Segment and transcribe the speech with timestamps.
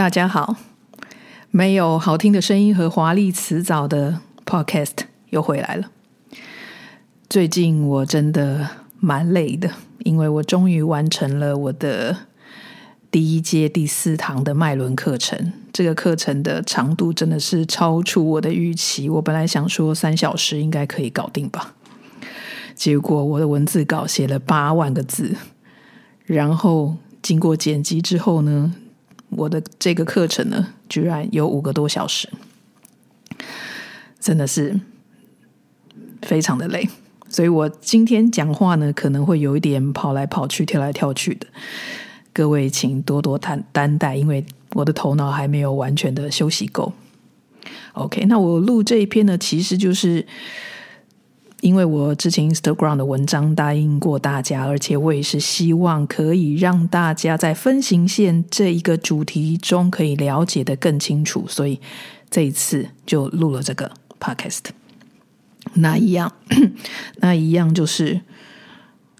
[0.00, 0.56] 大家好，
[1.50, 4.94] 没有好听的声音和华丽词藻的 Podcast
[5.28, 5.90] 又回来了。
[7.28, 8.66] 最近我真的
[8.98, 12.16] 蛮累的，因为我终于完成了我的
[13.10, 15.52] 第一阶第四堂的脉轮课程。
[15.70, 21.74] 这个课程的长度真的是超出我的预期，我本来想说三小时应该可以搞定吧，
[22.74, 25.36] 结果我的文字稿写了八万个字，
[26.24, 28.74] 然后经过剪辑之后呢，
[29.30, 32.28] 我的这个课程呢，居然有五个多小时，
[34.20, 34.78] 真的是
[36.22, 36.88] 非常的累。
[37.28, 41.46] 所以我今天讲话呢，可能会有一点跑来跑去、跳来跳去的。
[42.32, 44.44] 各位请多多担担待，因为
[44.74, 46.92] 我的头脑还没有完全的休息够。
[47.92, 50.26] OK，那我录这一篇呢，其实就是。
[51.60, 61.78] 因为我之前 Instagram 的文章答应过大家，而且我也是希望可以让大家在分形线这一个主题中可以了解得更清楚，所以
[62.30, 64.60] 这一次就录了这个 Podcast。
[65.74, 66.32] 那一样，
[67.20, 68.22] 那一样就是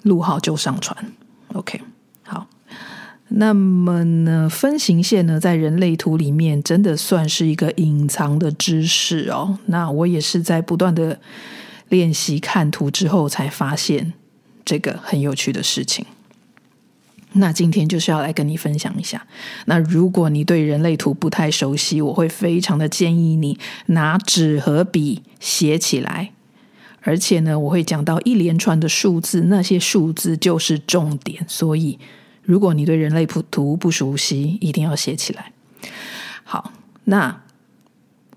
[0.03, 1.13] 录好就上传。
[1.53, 1.83] OK，
[2.23, 2.47] 好。
[3.29, 9.59] 那么呢，分形线呢，在人类图里面真的算是一个隐藏的知识哦。
[9.67, 11.21] 那我也是在不断的。
[11.91, 14.15] 练习看图之后，才发现
[14.65, 16.07] 这个很有趣的事情。
[17.33, 19.27] 那今天就是要来跟你分享一下。
[19.67, 26.33] 那如果你对人类图不太熟悉，我会非常的建议你拿纸和笔写起来。
[27.03, 31.45] 而且呢，我会讲到一连串的数字，那些数字就是重点。
[31.49, 31.99] 所以，
[32.43, 35.53] 如果你对人类图不熟悉，一定要写起来。
[36.45, 36.73] 好，
[37.05, 37.43] 那。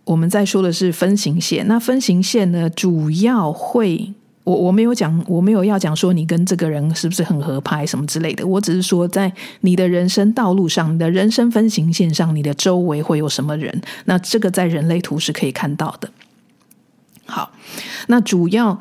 [0.06, 16.10] 我们在说的是分形线，那分形线呢，主要会我我没有讲，我没有要讲说你跟这个人是不是很合拍什么之类的，我只是说在你的人生道路上，你的人生分形线上，你的周围会有什么人，那这个在人类图是可以看到的。
[17.26, 17.52] 好，
[18.08, 18.80] 那主要。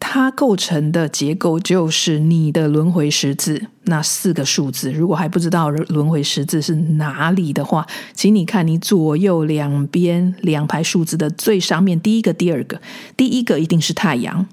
[0.00, 4.90] 它构成的结构就是你的轮回十字那四个数字。
[4.92, 12.80] 如果还不知道轮回十字是哪里的话，请你看你左右两边两排数字的最上面第一个、第二个。
[13.16, 14.46] 第一个一定是太阳，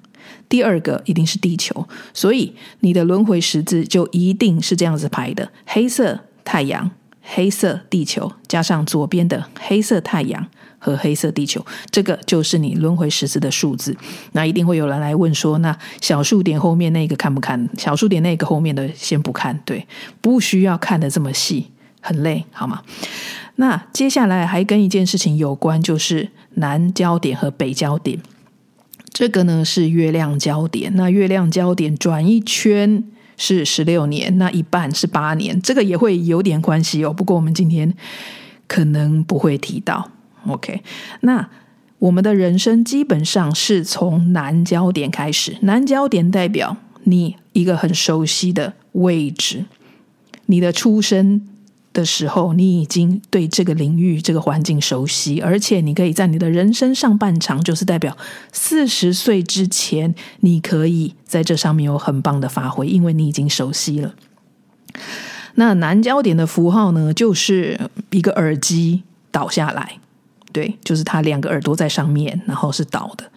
[0.49, 1.87] 第二个一定是地球。
[2.13, 6.91] 所以你的轮回十字就一定是这样子排的：黑色太阳、
[7.21, 10.47] 黑色地球，加上左边的黑色太阳。
[10.85, 13.97] 和黑色地球，这个就是你轮回十字的数字。
[14.33, 17.67] 那一定会有人来问说，那小数点后面那个看不看？
[17.75, 19.87] 小数点那个后面的先不看，对，
[20.21, 22.83] 不需要看得这么细，很累，好吗？
[23.55, 28.19] 那接下来还跟一件事情有关，就是南焦点和北焦点。
[29.11, 33.03] 这个呢是月亮焦点，那月亮焦点转一圈
[33.37, 37.11] 是十六年，那一半是八年，这个也会有点关系哦。
[37.11, 37.91] 不过我们今天
[38.67, 40.11] 可能不会提到。
[40.47, 40.81] OK，
[41.21, 41.49] 那
[41.99, 45.57] 我们的人生基本上是从南焦点开始。
[45.61, 49.65] 南焦点代表你一个很熟悉的位置，
[50.47, 51.41] 你的出生
[51.93, 58.15] 的时候，你已经对这个领域、这个环境熟悉，而且你可以在你的人生上半场，就是代表
[58.51, 64.13] 四十岁之前，你可以在这上面有很棒的发挥，因为你已经熟悉了。
[65.55, 69.99] 那南焦点的符号呢，就是一个耳机倒下来。
[70.55, 73.29] 对，就是它两个耳朵在上面，然后是倒的。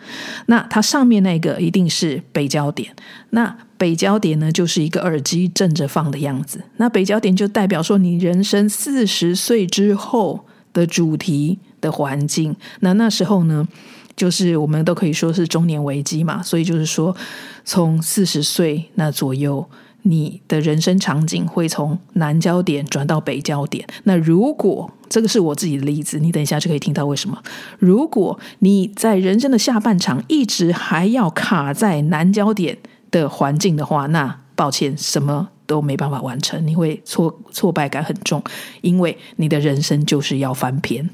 [0.46, 2.94] 那它上面那个一定是北焦点。
[3.30, 6.62] 那北焦点呢，就是一个耳机正着放的样子。
[6.76, 12.54] 那北焦点就代表说你人生四十岁之后的主题的环境。
[12.78, 13.66] 那那时候呢，
[14.14, 16.40] 就是我们都可以说是中年危机嘛。
[16.40, 17.16] 所以就是说，
[17.64, 19.68] 从四十岁那左右。
[20.08, 23.86] 你的人生场景会从南焦点转到北焦点。
[24.04, 27.42] 那如果这个是我自己的例子，你等一下就可以听到为什么。
[27.78, 32.78] 如果你在人生的下半场一直还要卡在南焦点
[33.10, 38.42] 的环境的话，那抱歉，什么都没办法完成，你会挫挫败感很重，
[38.80, 41.10] 因为你的人生就是要翻篇。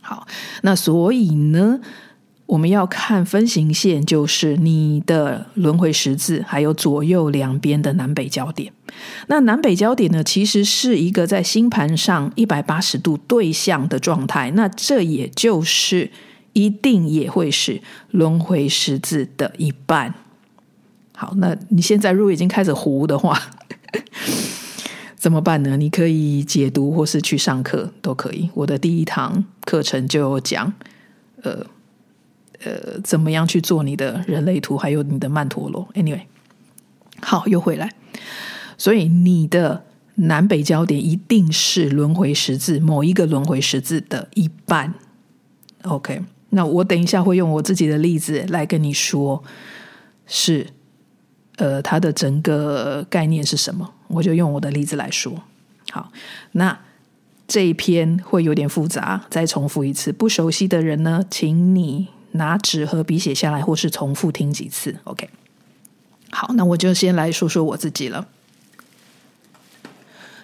[0.00, 0.26] 好，
[0.62, 1.80] 那所以呢，
[2.46, 8.70] 我们要看分形线，就是你的轮回十字，还有左右两边的南北交点。
[9.28, 14.50] 那南北交点呢，其实是一个在星盘上一百八十度对向的状态。
[14.50, 16.10] 那这也就是
[16.52, 17.80] 一定也会是
[18.10, 20.14] 轮回十字的一半。
[21.16, 23.40] 好，那你现在如果已经开始糊的话，
[25.16, 25.78] 怎么办呢？
[25.78, 28.50] 你可以解读或是去上课都可以。
[28.52, 30.74] 我的第一堂课程就讲，
[31.42, 31.64] 呃。
[32.62, 36.22] 呃，怎么样去做你的人类图，还有你的曼陀罗？Anyway，
[37.20, 37.90] 好，又回来。
[38.78, 39.84] 所以你的
[40.16, 44.94] 南北交点一定是轮回十字某一个轮回十字的一半。
[45.82, 49.42] OK，那我等一下会用我自己的例子来跟你说，
[50.26, 50.66] 是
[51.56, 53.92] 呃，它的整个概念是什么？
[54.08, 55.42] 我就用我的例子来说。
[55.90, 56.10] 好，
[56.52, 56.78] 那
[57.46, 60.12] 这一篇会有点复杂，再重复一次。
[60.12, 64.96] 不熟悉的人呢，请你拿纸和笔写下来，或是重复听几次。
[65.02, 65.28] OK，
[66.30, 68.28] 好，那我就先来说说我自己了。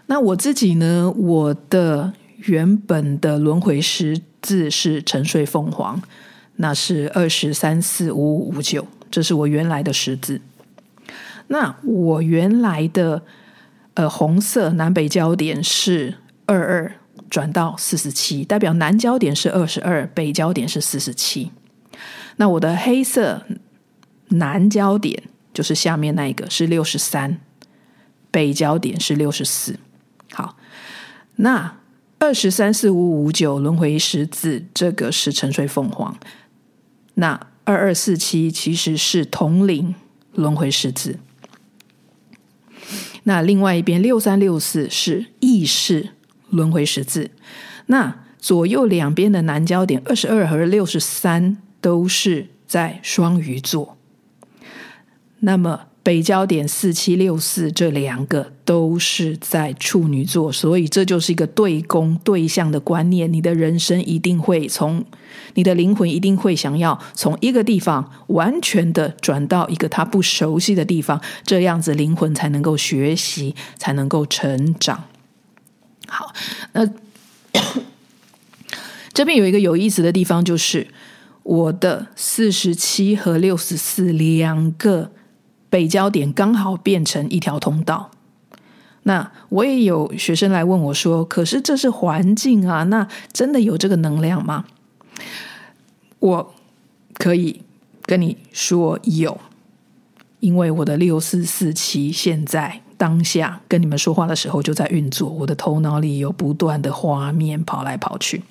[0.06, 6.02] 那我自己呢，我的原本的轮回十字是沉睡凤凰，
[6.56, 10.40] 那是二十三四五五九，这是我原来的十字。
[11.46, 13.22] 那我原来的。
[13.94, 16.14] 呃，红色南北交点是
[16.46, 16.94] 二二
[17.28, 21.50] 转到四十七，代表南交点是二十二，北交点是四十七。
[22.40, 23.42] 那我的黑色
[24.28, 27.38] 南交点就是下面那一个是六十三，
[28.30, 29.78] 北交点是六十四。
[30.32, 30.56] 好，
[31.36, 31.76] 那
[32.18, 36.16] 二十三四五五九轮回十字，这个是沉睡凤凰。
[37.16, 39.94] 那二二四七其实是统领
[40.32, 41.18] 轮回十字。
[43.24, 46.14] 那另外一边六三六四是意识
[46.48, 47.30] 轮回十字，
[47.86, 53.96] 那左右两边的南交点二十二和六十三都是在双鱼座，
[55.40, 55.86] 那么。
[56.02, 63.30] 北焦点四七六四这两个都是在处女座，所以这就是一个对宫对象的观念。
[63.30, 65.04] 你的人生一定会从
[65.54, 75.04] 你的灵魂一定会想要从一个地方完全的转到一个他不熟悉的地方，这样子灵魂才能够学习，才能够成长。
[76.08, 76.32] 好，
[76.72, 76.90] 那
[79.12, 80.88] 这边有一个有意思的地方，就是
[81.42, 85.10] 我的四十七和六十四两个。
[85.70, 88.10] 北交点刚好变成一条通道，
[89.04, 94.64] 那我也有学生来问我说：“可是这是环境啊，那真的有这个能量吗？”
[96.18, 96.54] 我
[97.14, 97.62] 可以
[98.02, 99.40] 跟你说有，
[100.40, 108.42] 因为我的六四四七现在当下跟你们说话的时候就在运作，我的头脑里有不断的画面跑来跑去，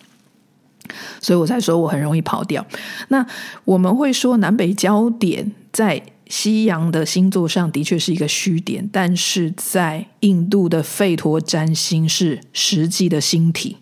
[1.21, 2.65] 所以我才说我很容易跑掉。
[3.07, 3.25] 那
[3.65, 6.01] 我们会说南北交点在。
[6.31, 13.77] 西洋的星座上的确是一个虚点，但是在印度的吠陀占星是实际的星体。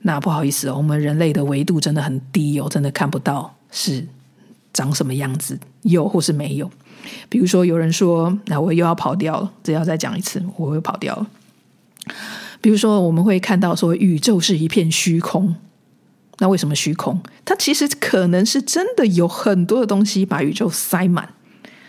[0.00, 4.06] 那不好意思，我们人类的维度真的很低哦，真的看不到是
[4.72, 6.70] 长什么样子，有或是没有。
[7.28, 11.26] 比如说有人说，那我又要跑掉了，这要再讲一次，我又跑掉了。
[12.62, 15.54] 比如说我们会看到说宇宙是一片虚空。
[16.38, 17.22] 那为什么虚空？
[17.44, 21.32] 它其实可能是真的有很多的东西把宇宙塞满，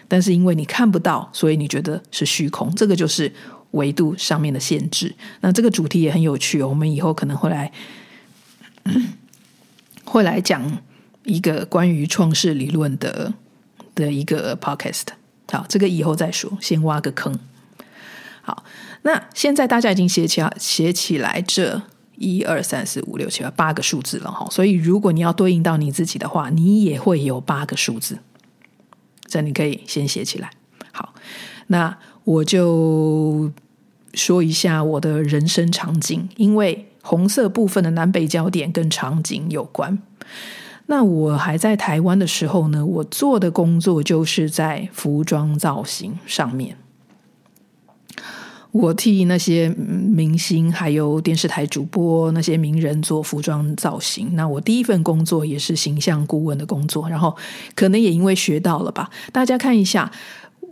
[0.08, 2.74] 但是因为你看不到，所以你觉得是虚空。
[2.76, 3.34] 这个就是
[3.72, 5.16] 维度上面的限制。
[5.42, 7.72] 那这个主题也很有趣哦，我们以后可能会来
[10.06, 10.80] 会来讲
[11.24, 13.34] 一个关于创世理论的
[13.96, 15.08] 的一个 podcast。
[15.52, 17.40] 好，这个以后再说，先挖个坑。
[18.44, 18.64] 好，
[19.02, 21.82] 那现在大家已经写起写起来这。
[22.18, 28.20] 一二三四五六七八八个数字了哈，所以如果你要对应到你自己的话，你也会有八个数字。
[29.26, 30.52] 这你可以先写起来。
[30.92, 31.14] 好，
[31.68, 33.52] 那我就
[34.14, 39.98] 说一下我的人生场景，因为红色部分的南北焦点跟场景有关。
[40.86, 46.78] 那我还在台湾的时候呢，我做的工作就是在服装造型上面。
[48.78, 54.36] 我替那些明星还有电视台主播那些名人做服装造型。
[54.36, 57.34] 那我第一份工作也是形象顾问的工作，然后
[57.74, 59.10] 可能也因为学到了吧。
[59.32, 60.12] 大家看一下，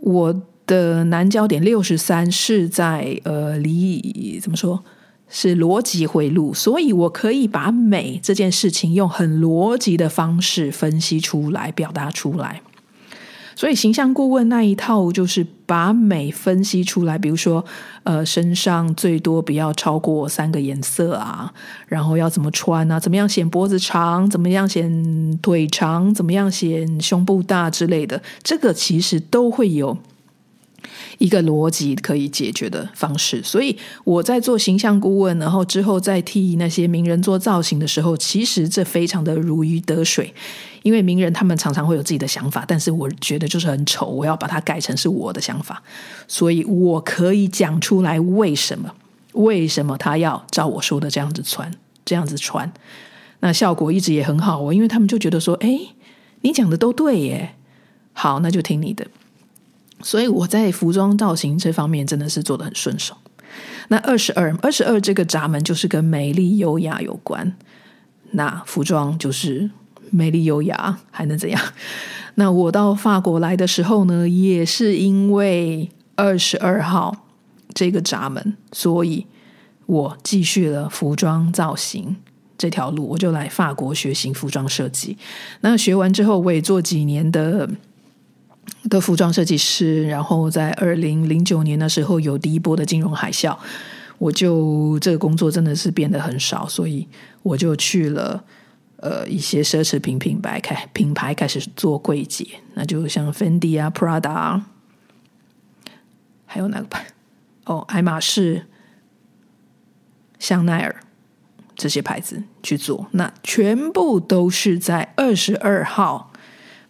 [0.02, 4.84] 我的南焦点六十三是在呃离怎么说
[5.26, 12.60] 是逻辑回路，所以我可以把美这件事情用很逻辑的方式分析出来，表达出来。
[13.56, 17.64] 所以形象顾问那一套就是把美分析出来，比如说，
[18.02, 21.52] 呃，身上最多不要超过三个颜色啊，
[21.86, 29.96] 然后要怎么穿啊，怎么样显脖子长，怎么样显腿长，怎么样显胸部大之类的，这个其实都会有。
[31.18, 40.32] 一个逻辑可以解决的方式，所以我在做形象顾问，然后之后再替那些名人做造型的时候，其实这非常的如鱼得水，
[40.82, 45.82] 因为名人他们常常会有自己的想法，但是我觉得就是很丑，我要把它改成是我的想法，
[46.26, 48.90] 所以我可以讲出来为什么，
[49.32, 51.70] 为什么他要照我说的这样子穿，
[52.04, 52.72] 这样子穿，
[53.40, 55.78] 那效果一直也很好哦，因为他们就觉得说，哎，
[56.40, 57.54] 你讲的都对耶，
[58.12, 59.06] 好，那就听你的。
[60.02, 63.16] 所以我在服装造型这方面真的是做得很顺手。
[63.88, 67.54] 那二十二，二十二这个闸门就是跟美丽优雅有关。
[68.32, 69.70] 那服装就是
[70.10, 71.60] 美丽优雅，还能怎样？
[72.36, 77.26] 那我到法国来的时候呢，也是因为二十二号
[77.72, 79.26] 这个闸门，所以
[79.86, 82.16] 我继续了服装造型
[82.58, 85.16] 这条路，我就来法国学习服装设计。
[85.60, 87.68] 那学完之后，我也做几年的
[88.88, 90.06] 的服装设计师。
[90.06, 93.56] 然后在二零零九年的时候，有第一波的金融海啸，
[94.18, 97.08] 我就这个工作真的是变得很少，所以
[97.42, 98.44] 我就去了。
[98.98, 104.62] 呃，一些奢侈品品牌开品牌开始做柜姐，那就像 Fendi 啊、Prada，
[106.46, 107.04] 还有哪个牌？
[107.66, 108.64] 哦，爱马仕、
[110.38, 111.02] 香奈儿
[111.76, 116.32] 这些牌子去做，那全部都是在二十二号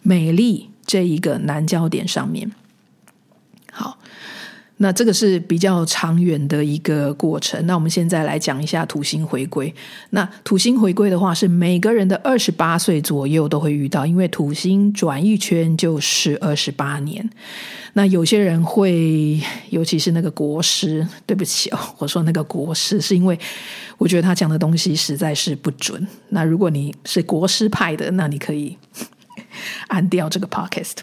[0.01, 2.51] 美丽这一个南焦点上面。
[3.71, 3.97] 好。
[4.77, 7.65] 那这个是比较长远的一个过程。
[7.65, 9.73] 那我们现在来讲一下土星回归。
[10.09, 17.29] 那土星回归的话，是每个人的二十八岁左右都会遇到，因为土星转一圈就是二十八年。
[17.93, 19.39] 那有些人会，
[19.69, 23.39] 尤其是那个国师，对不起哦，我说那个国师是因为
[23.97, 26.05] 我觉得他讲的东西实在是不准。
[26.27, 28.77] 那如果你是国师派的，那你可以
[29.87, 30.97] 按掉这个 podcast。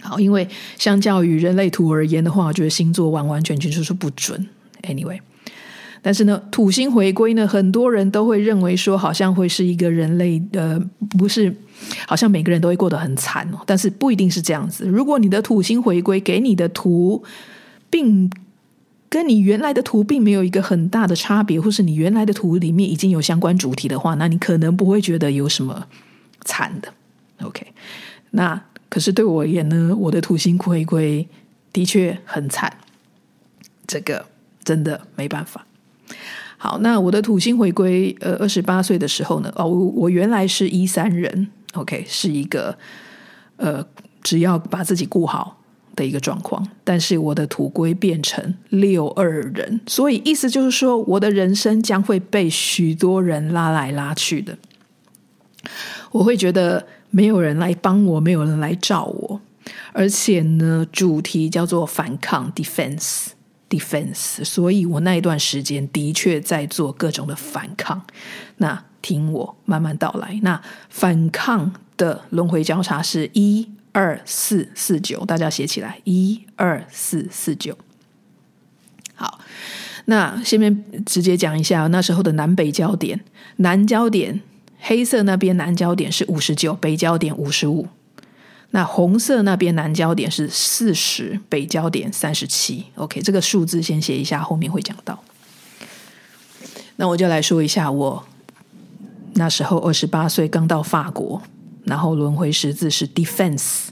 [0.00, 0.46] 好，因为
[0.78, 4.46] 相较于人类图而言的话，我觉得星座完完全全就是不准。
[4.82, 5.18] Anyway，
[6.02, 10.78] 但是呢，土星回归呢，很多人都会认为说，好像会是一个人类的，
[11.16, 11.56] 不是，
[12.06, 13.60] 好像每个人都会过得很惨哦。
[13.64, 14.86] 但是不一定是这样子。
[14.86, 17.24] 如果你的土星回归给你的图，
[17.88, 18.30] 并
[19.08, 25.86] 跟你原来的图并没有一个很大的差别，或是你原来的图里面已经有相关主题的话，那你可能不会觉得有什么
[26.44, 26.92] 惨的。
[27.42, 27.66] OK，
[28.30, 28.62] 那。
[28.90, 31.28] 可是对我而言呢，我的土星回归
[31.72, 32.72] 的确很惨，
[33.88, 34.24] 这个
[34.62, 35.66] 真的没办法。
[36.56, 42.78] 好，那我的土星回归，呃，二十八岁的时候呢，哦，我原来是一三人，OK，是一个
[43.56, 43.84] 呃，
[44.22, 45.60] 只要把自己顾好
[45.96, 46.64] 的一个状况。
[46.84, 54.56] 但是我的土龟变成六二人，所以意思就是说，我的人生将会被许多人拉来拉去的。
[56.12, 56.86] 我会觉得。
[57.14, 59.40] 没有人来帮我，没有人来照我，
[59.92, 68.02] 而且呢，主题叫做反抗 （defense），defense，所以我那一段时间的确在做各种的反抗。
[68.56, 70.40] 那听我慢慢道来。
[70.42, 77.78] 那反抗的轮回交叉是一二四四九，大家写起来，一二四四九。
[79.14, 79.38] 好，
[80.06, 83.20] 那下面直接讲一下那时候的南北交点，
[83.58, 84.40] 南交点。
[84.86, 87.88] 黑色那边南焦点是五十九，北焦点五十五。
[88.72, 92.84] 那红色那边南焦点是四十，北焦点三十七。
[92.96, 95.22] OK，这个数字先写一下，后面会讲到。
[96.96, 98.22] 那我就来说一下，我
[99.34, 101.40] 那时候二十八岁，刚到法国，
[101.84, 103.86] 然后轮回十字是 defense。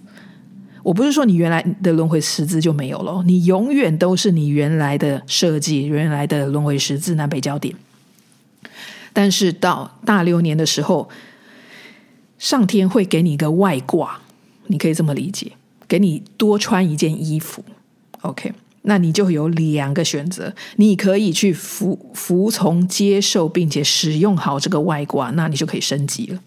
[0.83, 7.75] 我不是说你原来的轮回十字就没有了，你永远都是你原来的设计，原来的轮回十字南北焦点。
[9.13, 11.09] 但是到大流年的时候，
[12.39, 14.21] 上天会给你一个外挂，
[14.67, 15.53] 你可以这么理解，
[15.87, 17.65] 给你多穿一件衣服。
[18.23, 18.53] OK，
[18.83, 26.41] 那你就有两个选择，你可以去服服从、接受，并且使用好这个外挂，那你就可以升级了。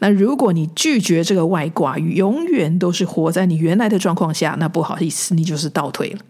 [0.00, 6.20] 那如果你拒绝这个外挂，永远都是活在你原来的状况下，那不好意思，你就是倒退了。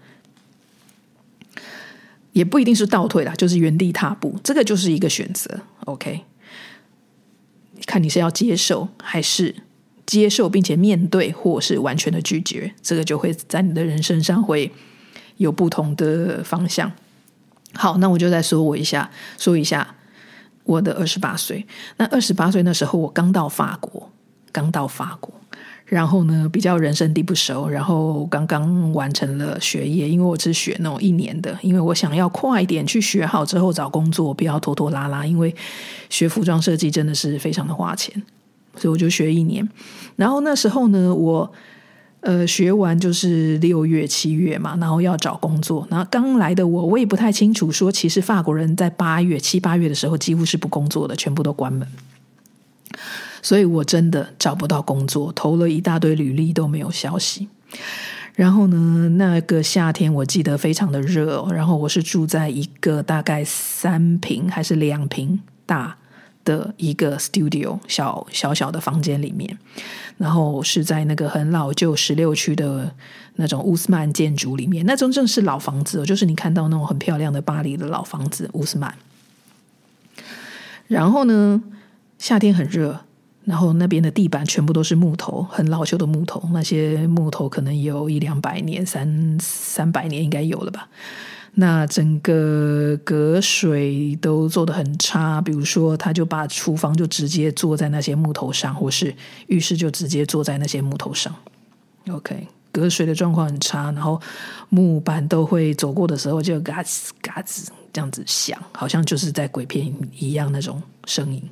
[2.32, 5.61] 也不一定是倒退啦，就是原地踏步，这个就是一个选择。
[5.87, 6.20] OK，
[7.87, 9.54] 看你是要接受还是
[10.06, 14.70] 接受，并且面对，或是完全的拒绝，这个就会在你的人生上会
[15.38, 16.92] 有不同的方向。
[17.75, 19.97] 好，那我就再说我一下，说一下
[20.64, 21.66] 我的二十八岁。
[21.97, 24.11] 那二十八岁那时候，我刚到法国，
[24.52, 25.38] 刚到法国。
[25.88, 35.54] 然后呢，比较人生地不熟，然后刚刚完成了学业，因为我只学那种一年的，因为我想要快一点去学好之后找工作，不要拖拖拉拉，因为
[36.11, 38.23] 学服装设计真的是非常的花钱，
[38.76, 39.66] 所以我就学一年。
[40.16, 41.50] 然后那时候呢，我
[42.21, 45.88] 呃学完就是六月七月嘛，然后要找工作。
[45.90, 51.88] 然后刚来的我，我也不太清楚说，其实法国人在八月七八月的时候几乎是不工作的，全部都关门。
[53.42, 57.49] 所以我真的找不到工作，投了一大堆履历都没有消息。
[58.35, 65.97] 然后呢，那个夏天我记得非常的热哦，然后我是住在一个大概三平还是两平大
[66.45, 69.59] 的一个 studio 小小小的房间里面，
[70.16, 72.95] 然后是在那个很老旧十六区的
[73.35, 78.95] 那种乌斯曼建筑里面，那真正是老房子哦，就是你看到那种很漂亮的巴黎的老房子，乌斯曼。
[80.87, 81.61] 然后呢，
[82.18, 83.00] 夏天很热，
[83.49, 90.87] 然后那边的地板全部都是木头，很老旧的木头，那些木头可能有一两百年，三三百年应该有了吧。
[91.55, 99.14] 那整个隔水都做得很差，比如说，他就把厨房就直接坐在那些木头上，或是
[99.47, 101.35] 浴室就直接坐在那些木头上。
[102.11, 104.21] OK，隔水的状况很差，然后
[104.69, 111.43] 木板都会走过的时候就嘎吱嘎吱这样子响，好像就是在鬼片一样那种声音。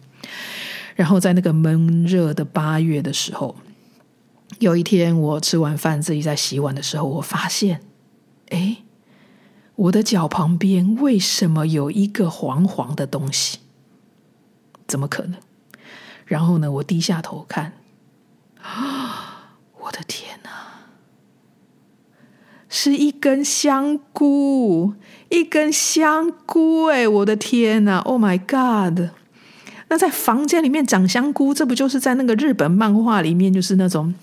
[0.97, 3.55] 然后在那个闷热的八月的时候，
[4.59, 7.81] 有一天我吃完饭自己在洗碗的时候，我发现，
[8.49, 8.79] 哎。
[9.77, 13.59] 我的脚旁边为什么有一个黄黄的东西？
[14.87, 15.39] 怎么可能？
[16.25, 17.75] 然后呢，我低下头看，
[18.63, 19.59] 啊！
[19.79, 20.51] 我的天哪，
[22.71, 24.95] 是一根香菇，
[25.29, 26.87] 一根香菇！
[26.87, 29.11] 哎，我的天哪！Oh my God！
[29.89, 34.15] 那在房间里面长香菇，这不就是在那个日本漫画里面，就是那种。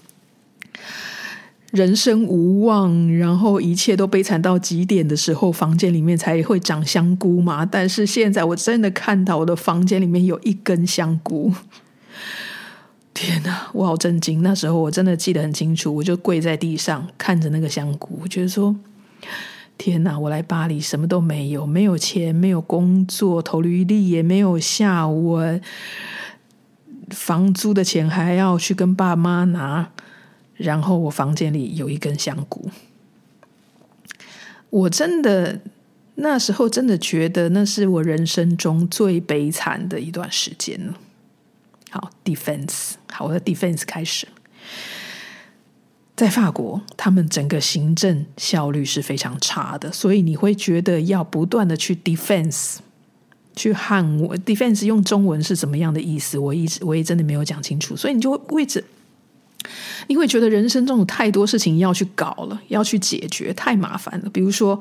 [1.72, 7.66] 人生无望，然后一切都悲惨到极点的时候，房间里面才会长香菇嘛。
[7.66, 11.52] 但是现在我真的看到我的房间里面有一根香菇，
[13.12, 14.44] 天哪，我好震惊！
[14.44, 18.76] 那时候我真的记得很清楚，我就跪在地上看着那个香菇，我觉得说：
[19.78, 25.62] 天哪，我来巴黎什么都没有，没有钱，没有工作，投履历也没有下文，
[27.10, 29.92] 房租的钱还要去跟爸妈拿。
[30.56, 32.70] 然后我房间里有一根香菇，
[34.70, 35.60] 我真的
[36.16, 40.94] 那时候真的觉得那是我人生中最悲惨的一段时间了。
[41.90, 44.28] 好，defense，好，我的 defense 开始。
[46.16, 52.78] 在法国，他们整个行政效率是非常差的，所以你会觉得要不断的去 defense，
[53.56, 54.38] 去捍卫。
[54.38, 56.38] defense 用中文是什么样的意思？
[56.38, 58.84] 我一直我也真的没有讲清楚，所以你就会为此。
[60.08, 64.30] 你会觉得人生中有太多事情要去搞了，要去解决，太麻烦了。
[64.30, 64.80] 比如说，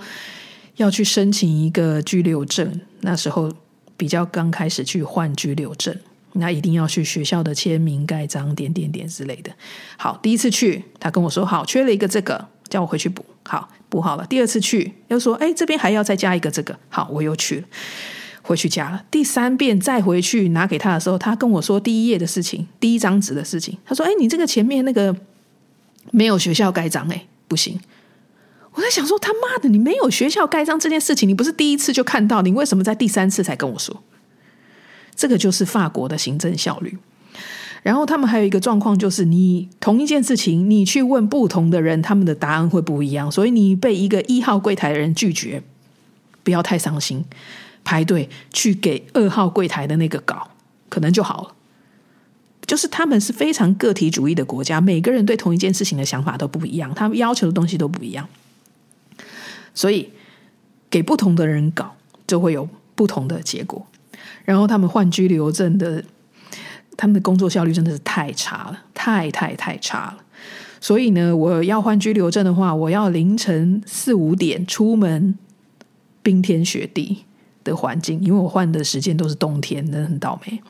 [0.77, 3.51] 要去申请一个居留证，那时候
[3.97, 5.97] 比较刚开始去换居留证，
[6.35, 9.53] 那一定要去学校的签名盖章，点点点之类的。
[9.97, 13.25] 好，第一次去，他跟我说好，缺了一个这个，叫我回去补。
[13.45, 14.25] 好，补好了。
[14.27, 16.79] 第二次去，又说，哎，这边还要再加一个这个。
[16.89, 17.65] 好，我又去了。
[18.45, 23.79] 回去加了第三遍，再回去拿给他的时候，他跟我说第一页的事情，第一张纸的事情。
[23.85, 25.15] 他说：“哎，你这个前面那个
[26.11, 27.79] 没有学校盖章，哎，不行。”
[28.75, 34.03] 我在想说：“他妈的，你没有学校盖章这件事情，你不是第一次就看到，你为什么在第三次才跟我说？”
[35.15, 36.99] 这个就是法国的行政效率。
[37.83, 43.31] 然后他们还有一个状况，就是你同一件事情，你去问不同的人，他们的答案会不一样。
[43.31, 45.63] 所以你被一个一号柜台的人拒绝，
[46.45, 47.25] 不要太伤心。
[47.85, 50.49] 排队去给二号柜台的那个搞，
[50.89, 51.55] 可能就好了。
[52.65, 58.29] 就是他们是非常个体主义的国家，每个人对同一件事情的想法都不一样，他们要求的东西都不一样，
[59.75, 60.11] 所以
[60.89, 63.85] 给不同的人搞就会有不同的结果。
[64.45, 66.05] 然后他们换居留证的，
[66.97, 70.19] 他们的工作效率真的是太差了，太太太差了。
[70.81, 75.37] 所以呢，我要换居留证的话，我要凌晨四五点出门，
[76.23, 77.25] 冰天雪地。
[77.65, 80.61] 的环境，因为我换的时间都是冬天，真的很倒霉。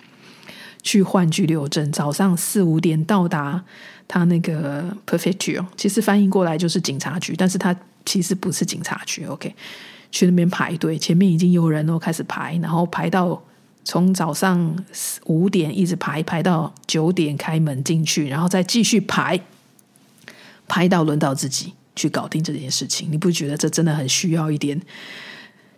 [0.82, 3.64] 去换居留证，早上四五点到达
[4.06, 9.24] 他那个 prefecture，其实翻译过来就是警察局，但是他其实不是警察局。
[9.24, 9.54] OK，
[10.10, 13.42] 去那边排队，前面已经有人哦，开始排，然后排到
[13.84, 14.76] 从早上
[15.26, 19.40] 五点一直排排到九点开门进去，然后再继续排，
[20.68, 23.10] 排到轮到自己去搞定这件事情。
[23.10, 24.80] 你不觉得这真的很需要一点？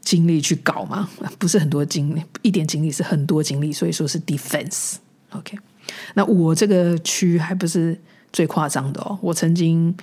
[0.03, 1.09] 精力去搞吗？
[1.38, 4.97] 不是很多精力，一点精力是很多精力，所以说是 defense。
[5.31, 5.57] OK，
[6.12, 7.99] 那我这个区还不是
[8.31, 9.19] 最夸张的哦。
[9.23, 9.97] 我曾经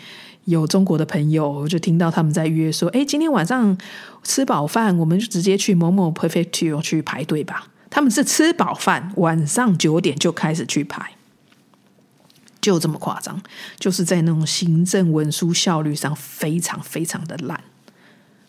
[0.45, 3.77] 有中国的朋友，我就听到他们在约说：“哎，今天晚上
[4.23, 11.11] 吃饱饭，我们就直接去某某 prefecture 去排队吧。”他们是吃饱饭，晚上九点就开始去排，
[12.59, 13.39] 就这么夸张，
[13.77, 17.63] 就是在那种行政文书效率上非常非常的烂。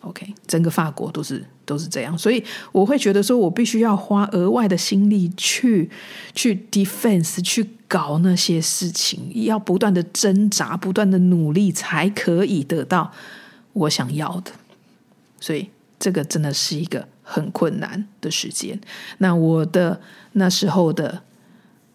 [0.03, 5.89] OK，整个法国都是都是这样，所以我会觉得说，我必须要花额外的心力去
[6.35, 13.13] 去 defense，去搞那些事情，要不断的挣扎，不断的努力，才可以得到
[13.73, 14.51] 我想要的。
[15.41, 15.69] 所以
[16.01, 18.79] 这个真的是一个很困难的时间。
[19.19, 20.01] 那我的
[20.33, 21.23] 那时候的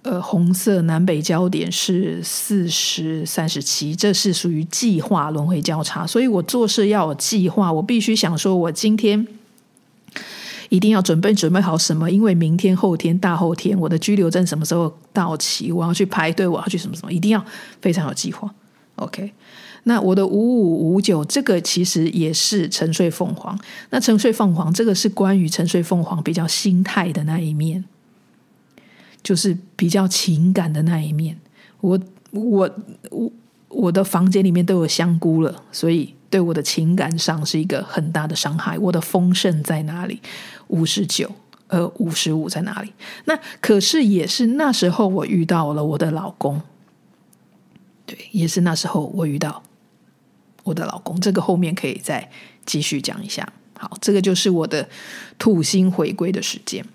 [0.02, 9.28] 呃红色南北焦点是四十三十七，这是属于计划轮回交叉，所以我做事要有计划，我必须想说，我今天。
[10.69, 12.12] 一定要准备准备好什么？
[12.12, 15.71] 因为明天、后天、大后天，我的居留证什么时候到期？
[15.71, 17.13] 我要去排队，我要去什么什么？
[17.13, 17.41] 一定要
[17.80, 18.54] 非常有计划。
[18.95, 19.32] OK，
[19.88, 23.58] 那我的五五五九这个其实也是沉睡凤凰。
[23.89, 27.84] 那沉睡凤凰这个是关于沉睡凤凰比较心态的那一面，
[29.23, 31.39] 就是比较情感的那一面。
[31.82, 32.00] 我
[32.32, 32.69] 我
[33.10, 33.32] 我
[33.69, 36.13] 我的房间里面都有香菇了，所以。
[36.30, 38.78] 对我的情感上是一个很大的伤害。
[38.80, 40.21] 我的丰盛在哪里？
[40.67, 41.32] 五十九，
[41.67, 42.91] 呃，五十五在哪里？
[43.23, 46.62] 那可是也是那时候我遇到了我的老公，
[48.06, 49.63] 对，也是那时候我遇到
[50.67, 51.19] 我的老公。
[51.19, 52.30] 这个后面可以再
[52.65, 53.47] 继续讲一下。
[53.77, 54.88] 好，这个就是我的
[55.39, 56.86] 土星回归的时间。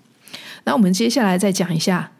[0.63, 2.11] 那我们接下来再讲一下。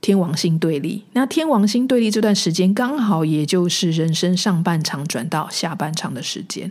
[0.00, 6.70] 天王星对立，那天王星对立这段时间刚好也就是人生上半场转到下半场的时间。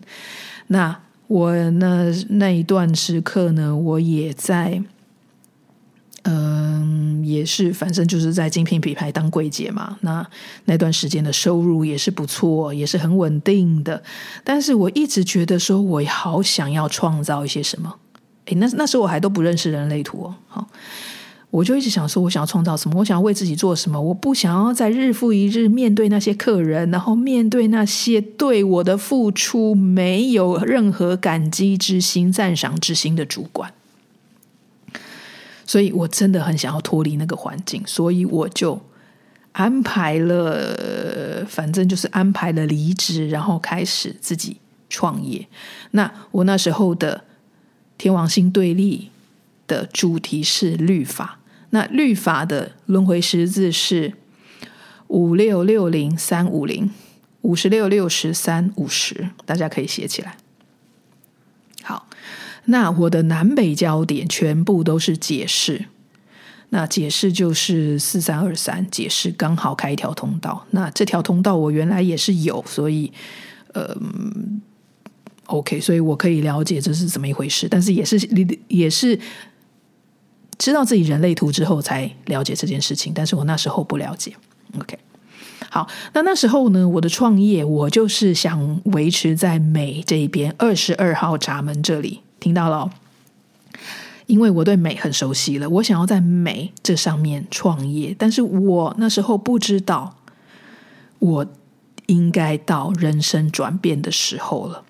[0.67, 4.81] 那我那那一段时刻呢，我也在，
[6.29, 9.97] 嗯，也是反正就是在精品品牌当柜姐嘛。
[10.01, 10.27] 那
[10.65, 14.03] 那段时间的收入也是不错，也是很稳定的。
[14.43, 17.95] 但是我一直觉得说，我好想要创造一些什么。
[18.47, 20.67] 诶，那那时候我还都不认识人类图哦，好。
[21.49, 22.99] 我就一直想说，我想要创造什么？
[22.99, 23.99] 我想要为自己做什么？
[23.99, 33.71] 我不想要在日复一日面对那些客人，然后面对那些对我的付出没有任何感激之心、赞赏之心的主管。
[35.67, 38.81] 所以我真的很想要脱离那个环境，所以我就
[39.51, 44.57] 安排了，反正就是安排了离职，然后开始自己
[44.89, 45.47] 创业。
[45.91, 47.25] 那我那时候的
[47.99, 49.11] 天王星对立。
[49.67, 51.39] 的主题是律法，
[51.71, 54.13] 那律法的轮回十字是
[55.07, 56.89] 五六六零三五零
[57.41, 60.37] 五十六六十三五十，大家可以写起来。
[61.83, 62.07] 好，
[62.67, 65.85] 那我的南北焦点全部都是解释，
[66.69, 70.65] 那解释就是四三二三，解释刚好开一条通道。
[70.71, 73.11] 那这条通道我原来也是有，所以
[73.73, 73.95] 呃
[75.47, 79.19] ，OK，所以我可以了解这是怎么一回事，但是也是你也是。
[80.59, 84.33] 知道自己人类图之后才了解这件事情，但是我那时候不了解。
[84.79, 84.97] OK，
[85.69, 92.89] 好，那那时候呢，我的创业我就是想维持在美这一边二十二号闸门这里，听到了？
[94.25, 100.17] 因为我对美很熟悉了，我想要在美这上面创业，但是我那时候不知道
[101.19, 101.45] 我
[102.07, 104.83] 应该到人生转变的时候了。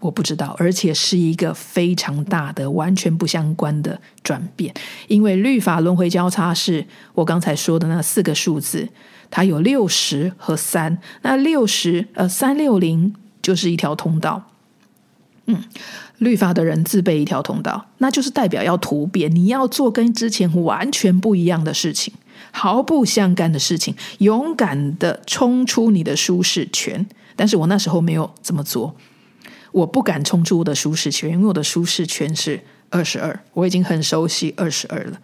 [0.00, 4.74] 我不知道，而且是一个非常大的、完全不相关的转变。
[5.08, 8.86] 因为律法轮回交叉是我刚才说的那四个数字，
[9.30, 10.98] 它有六十和三。
[11.22, 14.50] 那六十呃三六零就是一条通道。
[15.46, 15.62] 嗯，
[16.18, 22.14] 律法的人自备一条通道，那就是代表要突变，你要做跟之前完全不一样的事情，
[22.52, 27.06] 毫不相干的事情，勇敢的冲出你的舒适圈。
[27.36, 28.94] 但是我那时候没有这么做。
[29.72, 35.18] 我不敢冲出我的舒适圈，因为我的舒适圈是二十二，我已经很熟悉二十二了。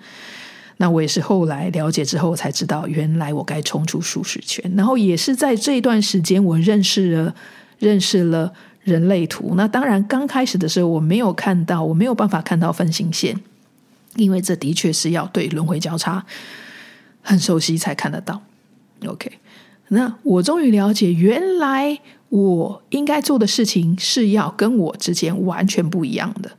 [0.78, 4.72] 那我也是后来了解之后才知道，原来我该冲出舒适圈。
[4.76, 7.32] 然后也是在这段时间，我认识了
[7.78, 9.54] 认识了人类图。
[9.56, 13.38] 那当然，刚开始的时候我没有看到，我没有办法看到分形线，
[14.16, 16.24] 因为这的确是要对轮回交叉
[17.22, 18.42] 很熟悉才看得到。
[19.06, 19.32] OK，
[19.88, 22.00] 那我终于了解，原来。
[22.30, 26.52] 我应该做的事情是要跟我之前完全不一样的。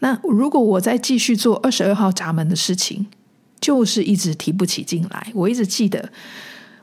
[0.00, 3.06] 那如果我再继续做二十二号闸门的事情，
[3.60, 5.30] 就是一直提不起劲来。
[5.32, 6.10] 我一直记得，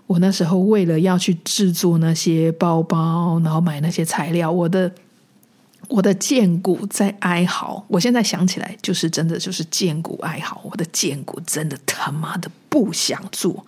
[0.07, 4.91] 我那时候为了要去制作那些包包，然后买那些材料，我的
[5.87, 7.83] 我的荐骨在哀嚎。
[7.87, 10.61] 我现在想起来，就是真的就是荐骨哀嚎。
[10.63, 13.65] 我的荐骨真的他妈的不想做。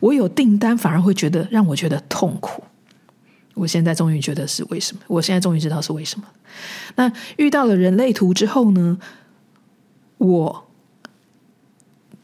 [0.00, 2.62] 我有订单，反而会觉得让我觉得痛苦。
[3.54, 5.02] 我现在终于觉得是为什么？
[5.08, 6.26] 我现在终于知道是为什么。
[6.96, 8.98] 那遇到了人类图之后呢？
[10.18, 10.68] 我，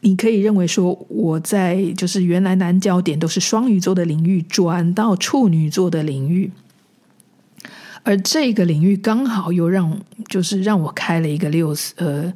[0.01, 6.51] 你可以认为说，我在就是原来南焦点都是双鱼座的领域，转到处女座的领域，
[8.03, 12.33] 而这个领域刚好又让就是让我开了一个六四呃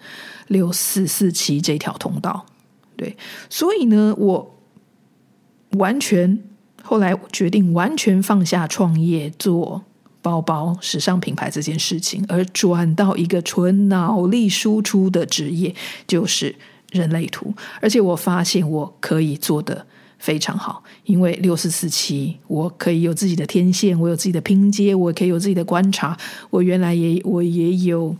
[0.47, 2.45] 六四四七这条通道，
[2.95, 3.15] 对，
[3.49, 4.55] 所以呢，我
[5.71, 6.39] 完全。
[6.85, 9.85] 后来决定完全放下创业，做
[10.21, 15.73] 包包、时尚品牌这件事情，而转到一个纯脑力输出的职业，
[16.05, 16.53] 就是
[16.93, 17.53] 人类图。
[17.81, 19.85] 而且我发现我可以做的
[20.17, 26.17] 非常好，因为六四四七，我可以有自己的天线，我有自己的拼接，我可以有自己的观察。
[26.49, 28.15] 我原来也我也有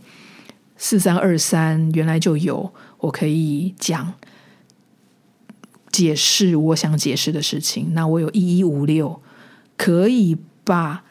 [0.76, 4.12] 四三二三，原来就有，我可以讲。
[5.92, 9.22] 解释我想解释的事情，那我有一一五六，
[9.76, 11.04] 可以把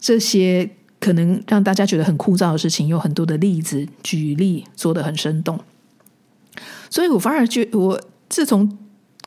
[0.00, 5.60] 这些可能让大家觉得很枯燥的事情，有很多的例子举例，做得很生动。
[6.90, 8.78] 所以我反而觉，我自从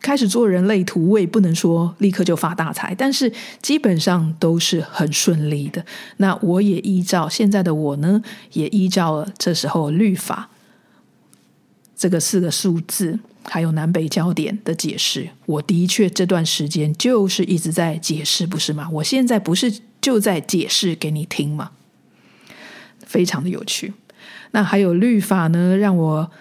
[0.01, 5.85] 开始做人类图，我也不能说立刻就发大财，但是基本上都是很顺利的。
[6.17, 8.21] 那我也依照现在的我呢，
[8.53, 10.49] 也依照这时候律法
[11.95, 13.19] 这个四个数字。
[13.43, 18.87] 还有南北焦点的解释，我的确这段时间就是一直在解释，不是吗？
[18.93, 21.71] 我现在不是就在解释给你听吗？
[23.03, 23.95] 非常的有趣。
[24.51, 25.75] 那还有律法呢？
[25.75, 26.31] 让我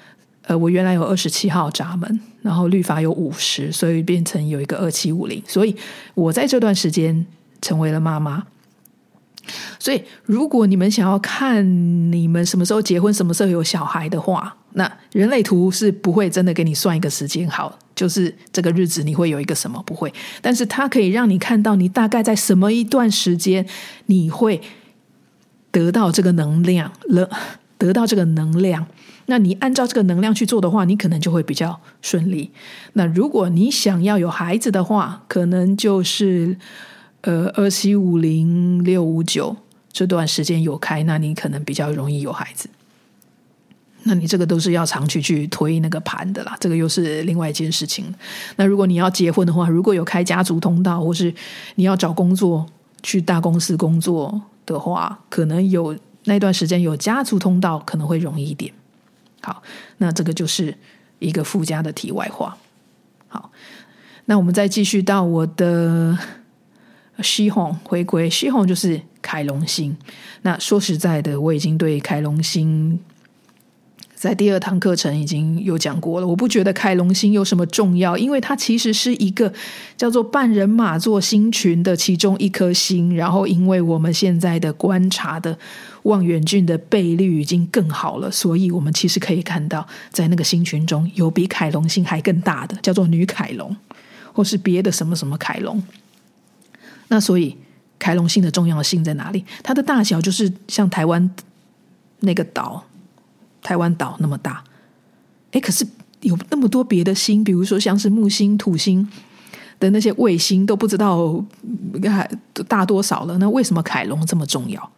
[0.42, 5.42] 呃，我原来有二十七号闸门，然后律法有五十，所以变成有一个二七五零。
[5.46, 5.76] 所以
[6.14, 7.26] 我在这段时间
[7.60, 8.44] 成为了妈妈。
[9.80, 23.66] 所以，如果你们想要看你们什么时候结婚、什么时候有小孩的话，那人类图是不会真的给你算一个时间好，就是这个日子你会有一个什么不会，但是它可以让你看到你大概在什么一段时间
[24.06, 24.60] 你会
[25.72, 27.28] 得到这个能量了，
[27.80, 28.86] 得到这个能量。
[29.26, 32.52] 那你按照这个能量去做的话，你可能就会比较顺利。
[32.92, 36.56] 那如果你想要有孩子的话，可能就是。
[37.22, 39.54] 呃，二七五零六五九
[39.92, 42.66] 这段时间有开，那你可能比较容易有孩子。
[44.04, 48.06] 那你这个都是要长期去推那个盘的啦，这个又是另外一件事情。
[48.56, 51.30] 那如果你要结婚的话，如果有开家族通道，或是
[51.74, 52.64] 你要找工作
[53.02, 55.94] 去大公司工作的话，可能有
[56.30, 58.72] 那段时间有家族通道，可能会容易一点。
[59.42, 59.60] 好，
[59.98, 60.72] 那这个就是
[61.18, 62.56] 一个附加的题外话。
[63.26, 63.50] 好，
[64.26, 66.16] 那我们再继续到我的。
[67.22, 69.94] 西红回归，西红就是凯龙星。
[70.40, 72.98] 那说实在的，我已经对凯龙星
[74.20, 76.26] 在第二堂课程已经有讲过了。
[76.26, 79.50] 我不觉得凯龙星有什么重要，因为它其实是一个
[79.96, 83.16] 叫做半人马座星群的其中一颗星。
[83.16, 85.58] 然后，因为我们现在的观察的
[86.02, 93.74] 望远镜的倍率已经更好了，所以我们其实可以看到，在那个星群中有比凯龙星还更大的，叫做女凯龙，
[94.34, 95.82] 或是别的什么什么凯龙。
[97.08, 97.56] 那所以，
[97.98, 99.46] 凯龙星的重要性在哪里？
[99.62, 101.30] 它的大小就是像台湾
[102.18, 102.84] 那个岛，
[103.70, 104.64] 台湾岛那么大。
[105.52, 105.86] 诶，可是
[106.22, 109.08] 有那么多别的星，比如说像是木星、土星
[109.78, 111.44] 的那些卫星，都不知道
[112.02, 112.28] 还
[112.66, 113.38] 大多少了。
[113.38, 114.90] 那为什么凯龙这么重要？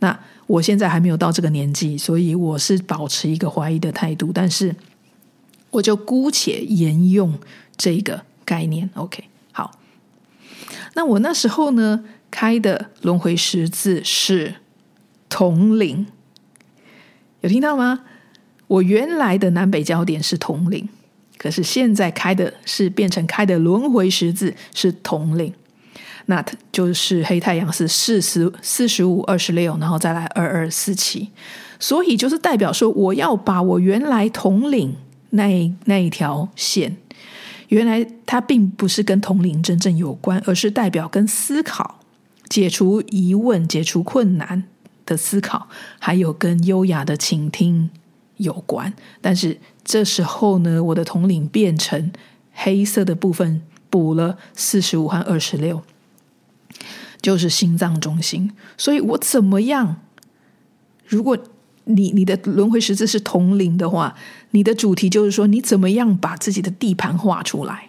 [0.00, 4.30] 那我现在还没有到这个年纪，所以我是保持一个怀疑的态度。
[4.34, 4.76] 但是，
[5.70, 7.38] 我就姑且沿用
[7.78, 8.90] 这个概念。
[8.92, 9.78] OK 好。
[10.92, 14.56] 那我那时候呢，开的轮回十字是
[15.30, 16.06] 统领，
[17.40, 18.00] 有听到吗？
[18.66, 20.88] 我原来的南北焦点是统领，
[21.38, 25.54] 可是现在开的是变成开的轮回十字是统领，
[26.26, 31.30] 那就是黑太阳是四十四十五二十六，然后再来二二四七，
[31.78, 34.96] 所以就是代表说，我要把我原来统领
[35.30, 36.96] 那那一条线。
[37.68, 42.00] 原来它并不是跟统领真正有关，而是代表跟思考、
[42.48, 44.64] 解除疑问、解除困难
[45.08, 45.66] 的思考，
[45.98, 47.88] 还有跟优雅的倾听
[48.36, 48.92] 有关。
[49.20, 52.12] 但是这时候呢，我的统领变成
[52.52, 55.82] 黑色的部分，补了四十五和二十六，
[57.22, 58.52] 就是心脏中心。
[58.76, 59.96] 所以我怎么样？
[61.06, 61.38] 如果
[61.84, 64.14] 你你的轮回十字是统领的话，
[64.50, 67.88] 你的主题就是说，你怎么样把自己的地盘画出来，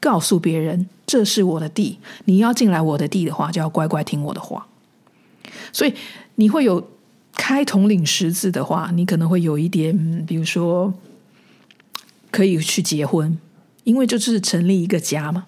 [0.00, 4.66] 告诉别人这是我的地，你要进来我的地的话，就要乖乖听我的话。
[5.72, 5.94] 所以
[6.42, 6.90] 你会有
[7.34, 10.92] 开统领十字的话，你可能会有一点，比如说
[12.32, 13.38] 可以去结婚，
[13.84, 15.46] 因为就是成立一个家嘛，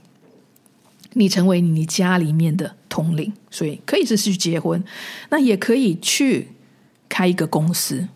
[1.15, 4.85] 你成为你家里面的统领，所以可以是去结婚，
[5.31, 6.49] 那也可以去。
[7.07, 8.09] 开一个公司，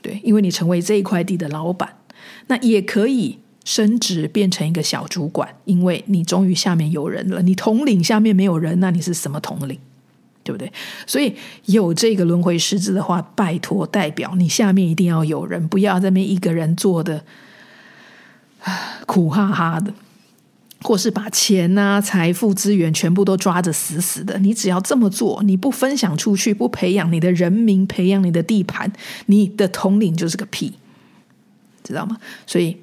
[0.00, 1.98] 对，因为你成为这一块地的老板，
[2.48, 7.42] 那也可以升职变成一个小主管，因为你终于下面有人了。
[7.42, 9.78] 你统领下面没有人，那你是什么统领？
[10.42, 10.72] 对不对？
[11.06, 11.34] 所以
[11.66, 17.24] 有这个轮回十字的话，拜托代表你下面一定要有人，不要在那边一个人做的
[19.06, 19.92] 苦哈哈的。
[20.84, 24.36] 或是把钱啊、财富、资源全部都抓着死死的。
[24.40, 28.92] 你只要这么做，你不分享出去，不培养你的人民，培养你的地盘，
[29.26, 30.72] 你的统领就是个屁，
[31.84, 32.18] 知道吗？
[32.48, 32.76] 所以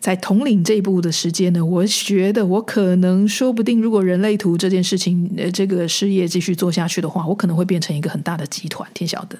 [0.00, 9.38] 在统领这一步的时间呢，我觉得我可能说不定，如果人类图这件事情，呃，这个事业继续做下去的话，我可能会变成一个很大的集团，天晓得。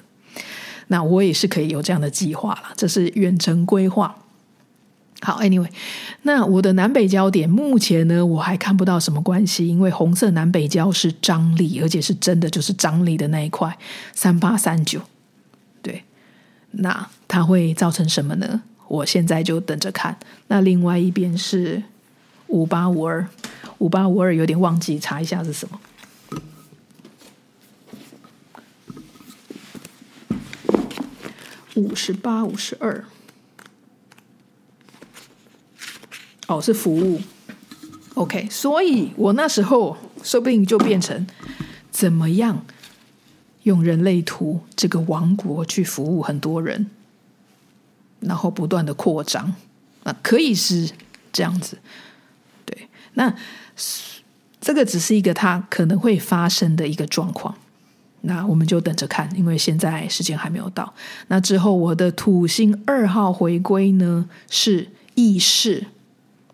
[0.87, 4.15] 那我也是可以有这样的计划了，这是远程规划。
[5.21, 5.69] 好，Anyway，
[6.23, 13.77] 那我的南北交点目前呢，我还看不到什么关系，因为红色南北交是张力，而且是真的就是张力的那一块
[14.13, 14.99] 三八三九，
[15.81, 16.03] 对，
[16.71, 18.61] 那它会造成什么呢？
[18.91, 20.19] 我现在就等着看。
[20.47, 21.81] 那另外一边是
[22.47, 23.25] 五八五二，
[23.77, 25.79] 五八五二有点忘记查一下是什么，
[31.75, 33.05] 五十八五十二。
[36.47, 37.21] 哦，是服务
[38.15, 41.25] ，OK，所以我那时候说不定就变成
[41.91, 42.65] 怎么样
[43.63, 46.87] 用人类图这个王国去服务很多人，
[48.21, 49.53] 然后不断的扩张，
[50.03, 50.89] 那可以是
[51.33, 51.77] 这样子，
[52.65, 53.35] 对，那
[54.59, 57.53] 这个只是一个它可能会发生的一个状况，
[58.21, 60.93] 那我们就等着看，因为现在时间还没有到。
[61.27, 65.87] 那之后我的土星二号回归呢是意识。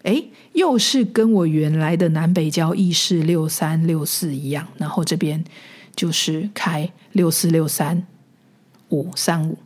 [0.04, 5.44] 哎，又是跟我原来的南北交意识六三六四一样，然后这边
[5.98, 8.08] 就是开六四六三
[8.88, 9.58] 五三五，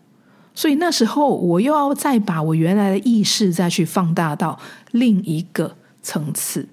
[0.54, 4.60] 所以那时候我又要再把我原来的意识再去放大到
[4.92, 6.68] 另一个层次。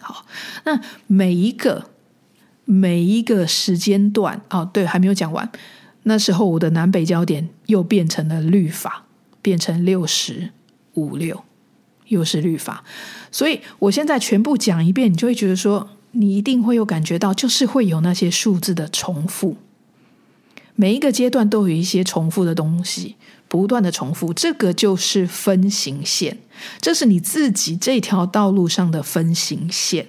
[0.00, 0.24] 好，
[0.64, 1.90] 那每一个
[2.64, 5.50] 每一个时间段，哦，对，还没有讲完。
[6.04, 9.04] 那时候我的南北焦点又变成了律法，
[9.42, 10.50] 变成六十
[10.94, 11.44] 五六。
[12.08, 12.82] 又是律法，
[13.30, 19.58] 所以我现在全部讲一遍，你就会觉得说，你一定会有感觉到，就是会有那些数字的重复。
[20.80, 23.16] 每一个阶段都有一些重复的东西，
[23.48, 26.38] 不断的重复，这个就是分形线，
[26.80, 30.06] 这是你自己这条道路上的分形线。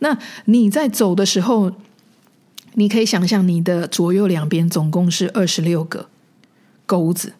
[0.00, 1.70] 那你在走的时候，
[2.74, 6.08] 你可以想象你的左右两边总共是二十六个
[6.84, 7.34] 钩子。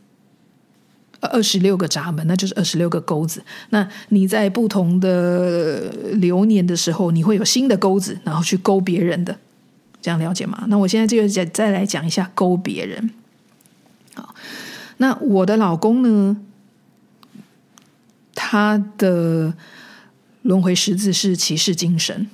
[1.21, 3.43] 二十六个闸门，那就是二十六个钩子。
[3.71, 9.37] 那你在不同的流年的时候，你会有新的钩子，然后去勾别人的，
[10.09, 10.65] 这样了解吗？
[10.69, 13.11] 那我现在就再再来讲一下勾别人。
[14.15, 14.35] 好，
[14.97, 16.35] 那我的老公呢？
[18.35, 19.53] 他的
[20.41, 22.27] 轮回十字是骑士精神。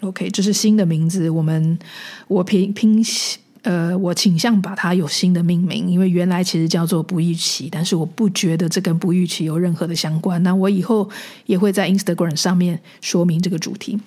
[0.00, 1.28] OK，这是新的名字。
[1.28, 1.78] 我们
[2.28, 3.04] 我拼拼。
[3.64, 10.42] 呃，我倾向把它有新的命名，因为原来其实叫做不预期，但是我不觉得这跟不预期有任何的相关。
[10.42, 11.08] 那我以后
[11.46, 14.00] 也会在 Instagram 上面说明这个主题。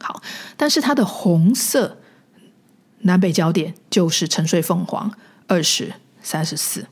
[0.00, 0.20] 好，
[0.56, 1.98] 但是它的红色
[3.04, 5.12] 南北交点就是沉睡凤凰
[5.46, 6.86] 二十三十四，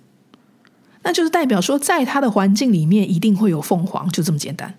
[1.02, 4.74] 那就是代表说，在它的环境里面一定会有凤凰，就这么简单。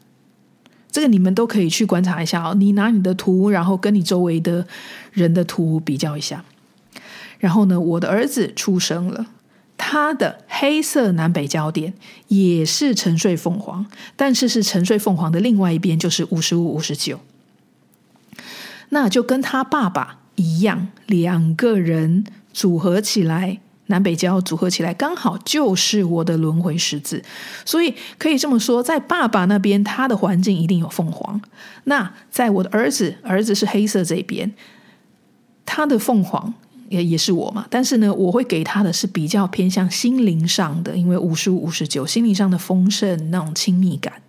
[0.91, 2.53] 这个你们都可以去观察一下哦。
[2.53, 4.67] 你拿你的图，然后跟你周围的
[5.11, 6.45] 人的图比较一下。
[7.39, 9.25] 然后呢，我的儿子出生了，
[9.75, 11.95] 他的黑色南北交点
[12.27, 17.19] 也是沉睡凤凰，但是是沉睡凤凰的另外一边，就是五十五、五十九，
[18.89, 27.23] 那就跟他爸爸一样，两个人组合起来，南北交组合起来，刚好就是我的轮回十字。
[27.65, 31.39] 所以可以这么说，在爸爸那边，他的环境一定有凤凰；
[31.85, 34.53] 那在我的儿子，儿子是黑色这边，
[35.65, 36.53] 他的凤凰。
[36.89, 44.21] 也也是我嘛，但是呢，我会给他的是比较偏向心灵上的，因为五十五、五十九，心灵上的丰盛那种亲密感，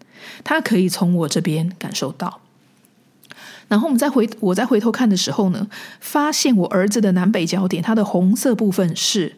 [0.43, 2.41] 他可以从我这边感受到。
[3.69, 5.67] 然后我们再回，我再回头看的时候呢，
[6.01, 9.37] 发现我儿子的南北交点，它的红色部分是，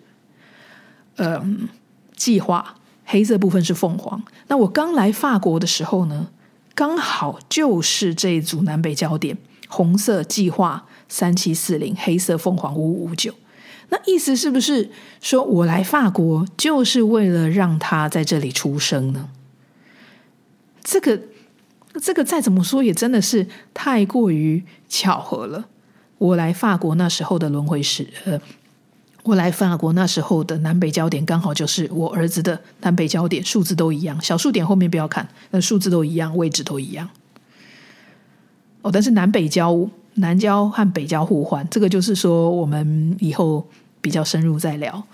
[1.17, 1.69] 嗯，
[2.15, 4.23] 计划，黑色部分是凤凰。
[4.49, 6.29] 那我刚来法国的时候呢，
[6.75, 9.37] 刚好就是这一组南北交点，
[9.69, 10.87] 红色计划。
[11.09, 13.33] 三七四零，黑色凤凰五五九，
[13.91, 19.29] 那意思是不是说我来法国就是为了让他在这里出生呢？
[20.83, 21.21] 这个
[22.01, 25.67] 这个再怎么说也真的是太过于巧合了。
[26.19, 28.41] 我来法国那时候的轮回时，呃，
[29.23, 37.09] 我来法国那时候的南北交点刚好就是我儿子的南北交点，数字都一样，小数点后面不要看，那数字都一样，位置都一样。
[38.83, 39.89] 哦，但是南北交。
[40.19, 43.69] 南交和北交互换，这个就是说我们以后
[44.01, 45.05] 比较深入再聊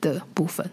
[0.00, 0.68] 的部分。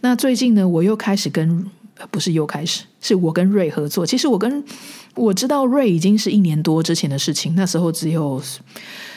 [0.00, 1.70] 那最近呢，我又开始跟
[2.10, 4.04] 不是又开始，是我跟瑞合作。
[4.04, 4.64] 其实我跟
[5.14, 8.42] 我知道瑞已经是一年多之前的事情，那时候只有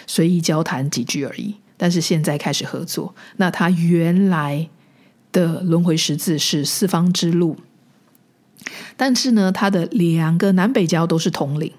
[0.08, 1.56] 随意交谈几句而已。
[1.78, 4.70] 但是现在开始合作，那他原来
[5.34, 7.58] 的轮回十字是四方之路，
[8.96, 11.74] 但是呢，他的两个南北交都是统领，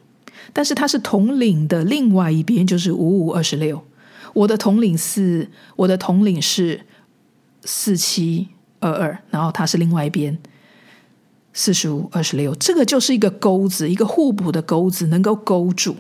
[0.53, 3.83] 但是他是统领的另外一边就是五五二十六，
[4.35, 6.83] 我的统领是，我的统领是
[7.65, 8.49] 四七
[8.81, 10.37] 二二，然后他是另外一边
[11.59, 15.97] 四十五二十六，这个就是一个钩子，一个互补的钩子，能够勾住。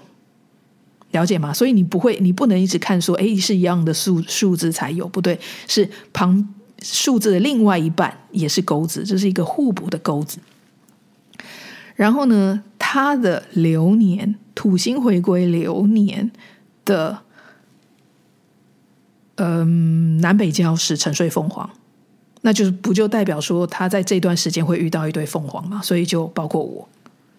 [1.12, 1.50] 了解吗？
[1.50, 6.46] 所以你不会，你不能一直看说，哎，是一样的数数字才有，不对，是旁
[6.82, 10.38] 数字的另外一半也是钩子，这是一个互补的钩子。
[11.94, 16.30] 然后呢，他的流年土星回归流年
[16.84, 17.20] 的，
[19.36, 21.70] 嗯，南北交是沉睡凤凰，
[22.46, 25.82] 那就是不就代表说他在这段时间会遇到一对凤凰嘛？
[25.82, 26.88] 所以就包括我，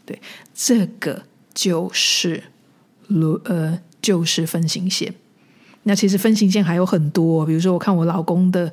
[0.05, 0.21] 对，
[0.53, 2.43] 这个就是。
[3.45, 5.13] 呃，就是分形线。
[5.83, 8.69] 那其实分形线还有很多，比如说，我看我老公的，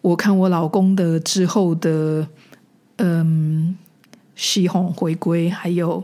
[0.00, 2.26] 我看我老公的之后的，
[2.96, 3.76] 嗯，
[4.34, 6.02] 西红回归，还有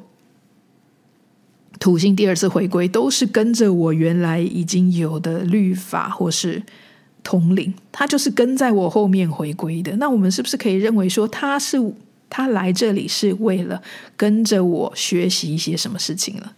[1.78, 6.62] 土星第二次回归，都是跟着我原来已经有的律法或是
[7.30, 9.94] 统领，他就是跟在我后面回归的。
[9.98, 11.78] 那我们是不是可以认为说，他是
[12.28, 13.80] 他来这里是为了
[14.16, 16.52] 跟着我学习一些什么事情了？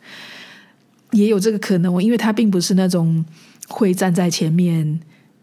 [1.10, 3.22] 也有这个可能，因为他并不是那种
[3.68, 4.98] 会站在前面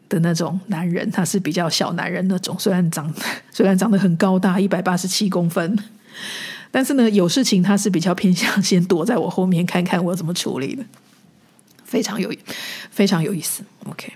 [0.09, 2.57] 的那种男人，他是比较小男人那种。
[2.57, 3.13] 虽然长
[3.53, 5.77] 虽然长得很高大，一百八十七公分，
[6.71, 10.84] 但是呢，有事情他是比较偏向先躲在我后面，看看我怎么处理的。
[11.86, 12.34] 非常有
[12.89, 13.63] 非常有意思。
[13.86, 14.13] OK，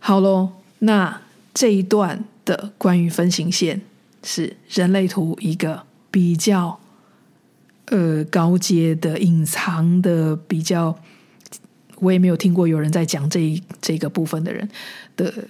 [0.00, 1.22] 好喽，那
[1.54, 3.80] 这一段的关于分形线
[4.24, 6.80] 是人类图一个比较。
[7.86, 10.96] 呃，高阶的、隐藏的、比较，
[11.96, 14.68] 我也没有听过有人在讲这一这个部分的人
[15.16, 15.48] 的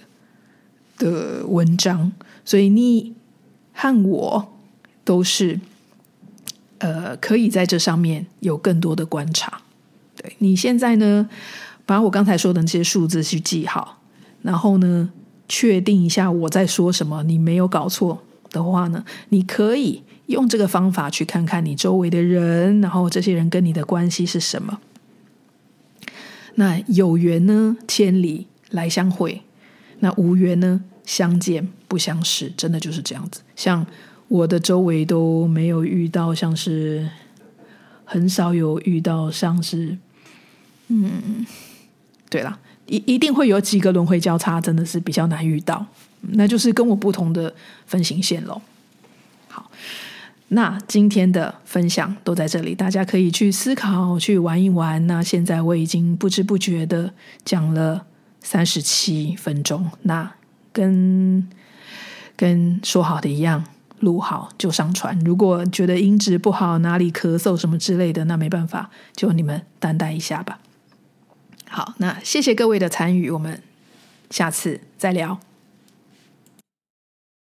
[0.97, 2.11] 的文章，
[2.43, 3.13] 所以你
[3.73, 4.53] 和我
[5.05, 5.59] 都是
[6.79, 9.61] 呃，可以在这上面有更多的观察。
[10.15, 11.29] 对，你现在呢，
[11.85, 14.00] 把我刚才说的那些数字去记好，
[14.41, 15.11] 然后呢，
[15.47, 20.03] 确定一下我在说什么，你没有搞错的话呢，你可以。
[20.27, 24.79] 用这个方法去看看你周围的人，然后这些人跟你的关系是什么？
[26.55, 29.41] 那有缘呢，千里来相会；
[29.99, 32.49] 那无缘呢，相见不相识。
[32.55, 33.41] 真的就是这样子。
[33.57, 33.85] 像
[34.29, 37.09] 我的周围都没有遇到，像是
[38.05, 39.97] 很少有遇到，像是
[40.87, 41.45] 嗯，
[42.29, 42.57] 对了，
[42.91, 45.85] 一一定会有几个轮回交叉，真的是比较难遇到。
[46.33, 47.53] 那就是跟我不同的
[47.87, 48.61] 分形线喽。
[49.47, 49.71] 好。
[50.53, 55.07] 那今天的分享都在这里，大家可以去思考，去玩一玩。
[55.07, 57.13] 那现在我已经不知不觉的
[57.45, 58.05] 讲了
[58.41, 60.29] 三十七分钟，那
[60.73, 61.47] 跟
[62.35, 63.63] 跟说好的一样，
[64.01, 65.17] 录好就上传。
[65.19, 70.59] 如果觉得音质不好，哪里咳嗽什么之类的，那没办法，就你们担待一下吧。
[71.73, 73.63] 好，那谢谢各位的参与，我们
[74.29, 75.39] 下次再聊。